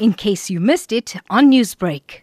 [0.00, 2.22] in case you missed it on Newsbreak.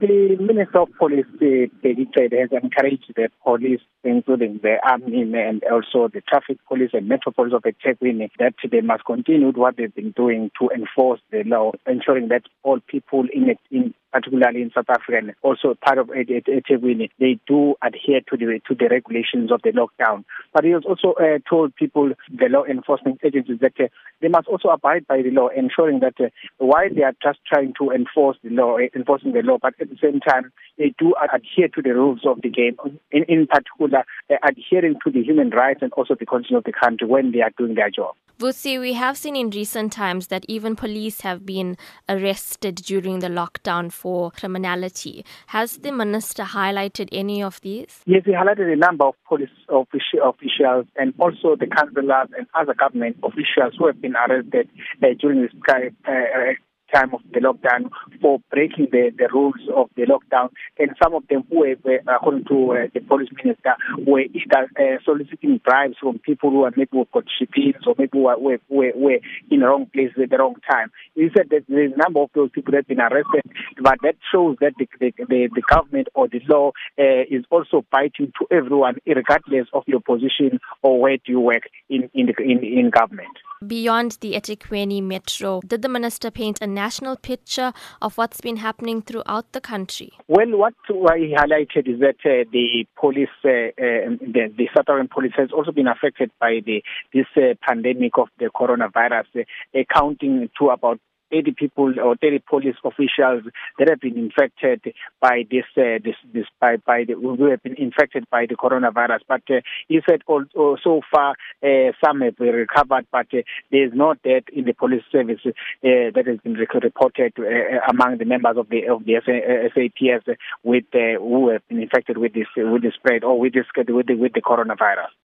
[0.00, 1.46] The Minister of Police, uh,
[1.84, 7.54] has encouraged the police, including the army and also the traffic police and Metro Police
[7.54, 12.28] of eThekwini, that they must continue what they've been doing to enforce the law, ensuring
[12.28, 17.40] that all people in, in particularly in South Africa and also part of eThekwini, they
[17.48, 20.24] do adhere to the to the regulations of the lockdown.
[20.52, 23.88] But he has also uh, told people, the law enforcement agencies, that uh,
[24.22, 26.28] they must also abide by the law, ensuring that uh,
[26.58, 29.90] while they are just trying to enforce the law, uh, enforcing the law, but at
[29.90, 32.76] the same time they do adhere to the rules of the game.
[33.10, 36.72] In, in particular, uh, adhering to the human rights and also the constitution of the
[36.72, 38.14] country when they are doing their job.
[38.38, 41.76] Vusi, we have seen in recent times that even police have been
[42.08, 45.24] arrested during the lockdown for criminality.
[45.46, 48.02] Has the minister highlighted any of these?
[48.04, 53.16] Yes, he highlighted a number of police officials and also the councillors and other government
[53.22, 54.68] officials who have been arrested
[55.02, 56.52] uh, during this uh,
[56.94, 57.90] time of the lockdown
[58.20, 60.50] for breaking the, the rules of the lockdown.
[60.78, 61.74] And some of them were,
[62.08, 63.74] according to uh, the police minister,
[64.06, 68.18] were either uh, soliciting bribes from people who are maybe who got shippings or maybe
[68.18, 68.58] were, were,
[68.94, 69.18] were,
[69.50, 70.90] in the wrong place at the wrong time.
[71.14, 73.42] He said that there's a number of those people that have been arrested,
[73.82, 77.84] but that shows that the, the, the, the government or the law uh, is also
[77.90, 82.34] biting to everyone, regardless of your position or where do you work in, in, the,
[82.42, 83.36] in, in government.
[83.66, 89.00] Beyond the eThekwini metro, did the minister paint a national picture of what's been happening
[89.00, 90.12] throughout the country?
[90.28, 95.08] Well, what he highlighted is that uh, the police, uh, uh, the, the South African
[95.08, 100.50] police has also been affected by the this uh, pandemic of the coronavirus, uh, accounting
[100.58, 103.44] to about 80 people or 30 police officials
[103.78, 107.76] that have been infected by this, uh, this, this by, by the, who have been
[107.76, 109.20] infected by the coronavirus.
[109.28, 113.92] But uh, he said also, so far uh, some have recovered, but uh, there is
[113.94, 115.50] no death in the police service uh,
[115.82, 117.42] that has been reported uh,
[117.88, 122.34] among the members of the of the SAPS with uh, who have been infected with
[122.34, 125.14] this with the spread or with this with the, with the coronavirus.